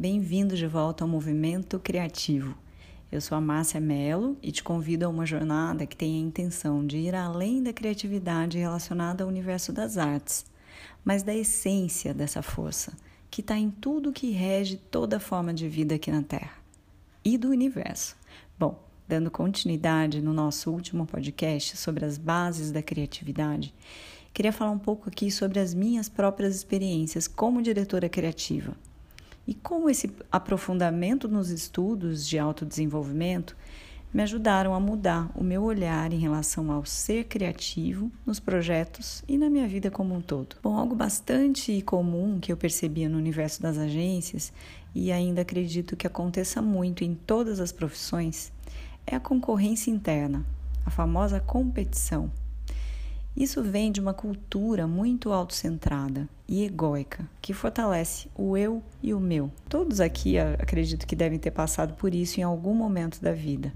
[0.00, 2.56] bem-vindo de volta ao Movimento Criativo.
[3.12, 6.86] Eu sou a Márcia Mello e te convido a uma jornada que tem a intenção
[6.86, 10.46] de ir além da criatividade relacionada ao universo das artes,
[11.04, 12.96] mas da essência dessa força,
[13.30, 16.56] que está em tudo que rege toda forma de vida aqui na Terra
[17.22, 18.16] e do universo.
[18.58, 23.74] Bom, dando continuidade no nosso último podcast sobre as bases da criatividade,
[24.32, 28.74] queria falar um pouco aqui sobre as minhas próprias experiências como diretora criativa
[29.50, 33.56] e como esse aprofundamento nos estudos de autodesenvolvimento
[34.14, 39.36] me ajudaram a mudar o meu olhar em relação ao ser criativo nos projetos e
[39.36, 40.54] na minha vida como um todo.
[40.62, 44.52] Bom, algo bastante comum que eu percebia no universo das agências
[44.94, 48.52] e ainda acredito que aconteça muito em todas as profissões
[49.04, 50.46] é a concorrência interna,
[50.86, 52.30] a famosa competição.
[53.36, 59.20] Isso vem de uma cultura muito autocentrada e egóica, que fortalece o eu e o
[59.20, 59.50] meu.
[59.68, 63.72] Todos aqui acredito que devem ter passado por isso em algum momento da vida.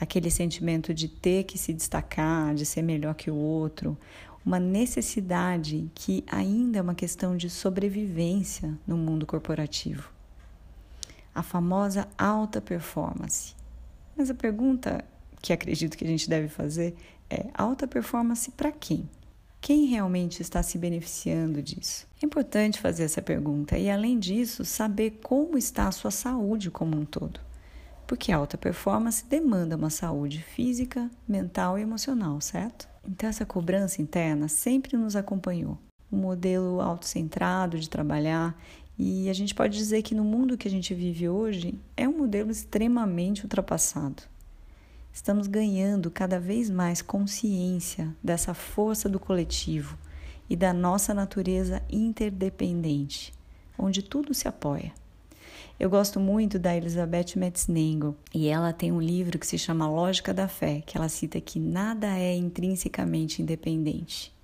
[0.00, 3.98] Aquele sentimento de ter que se destacar, de ser melhor que o outro,
[4.44, 10.10] uma necessidade que ainda é uma questão de sobrevivência no mundo corporativo.
[11.34, 13.54] A famosa alta performance.
[14.16, 15.04] Mas a pergunta
[15.44, 16.96] que acredito que a gente deve fazer
[17.28, 19.06] é: alta performance para quem?
[19.60, 22.06] Quem realmente está se beneficiando disso?
[22.22, 26.96] É importante fazer essa pergunta e, além disso, saber como está a sua saúde como
[26.96, 27.40] um todo.
[28.06, 32.88] Porque alta performance demanda uma saúde física, mental e emocional, certo?
[33.06, 35.78] Então, essa cobrança interna sempre nos acompanhou.
[36.10, 38.58] O modelo autocentrado de trabalhar
[38.98, 42.16] e a gente pode dizer que no mundo que a gente vive hoje é um
[42.16, 44.22] modelo extremamente ultrapassado.
[45.14, 49.96] Estamos ganhando cada vez mais consciência dessa força do coletivo
[50.50, 53.32] e da nossa natureza interdependente,
[53.78, 54.92] onde tudo se apoia.
[55.78, 60.34] Eu gosto muito da Elizabeth Metznagel e ela tem um livro que se chama Lógica
[60.34, 64.34] da Fé, que ela cita que nada é intrinsecamente independente.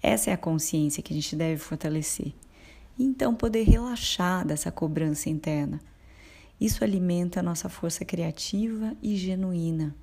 [0.00, 2.32] Essa é a consciência que a gente deve fortalecer
[2.96, 5.80] e então poder relaxar dessa cobrança interna
[6.60, 9.94] isso alimenta a nossa força criativa e genuína,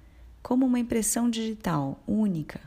[0.42, 2.62] como uma impressão digital única.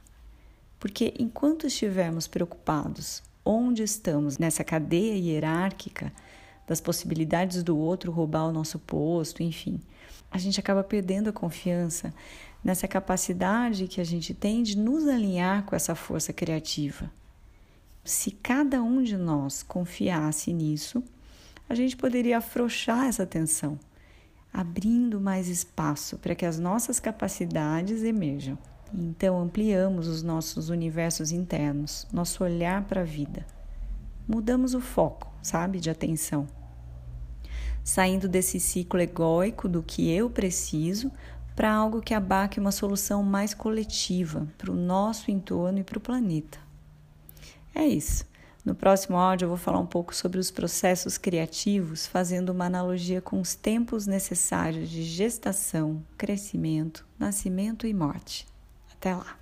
[0.78, 6.12] Porque enquanto estivermos preocupados onde estamos nessa cadeia hierárquica
[6.66, 9.80] das possibilidades do outro roubar o nosso posto, enfim,
[10.30, 12.12] a gente acaba perdendo a confiança
[12.62, 17.10] nessa capacidade que a gente tem de nos alinhar com essa força criativa.
[18.04, 21.02] Se cada um de nós confiasse nisso,
[21.68, 23.78] a gente poderia afrouxar essa tensão,
[24.52, 28.56] abrindo mais espaço para que as nossas capacidades emerjam.
[28.92, 33.46] Então, ampliamos os nossos universos internos, nosso olhar para a vida.
[34.26, 36.46] Mudamos o foco, sabe, de atenção.
[37.84, 41.12] Saindo desse ciclo egóico do que eu preciso
[41.54, 46.00] para algo que abarque uma solução mais coletiva para o nosso entorno e para o
[46.00, 46.58] planeta.
[47.74, 48.24] É isso.
[48.68, 53.18] No próximo áudio eu vou falar um pouco sobre os processos criativos, fazendo uma analogia
[53.18, 58.46] com os tempos necessários de gestação, crescimento, nascimento e morte.
[58.92, 59.37] Até lá!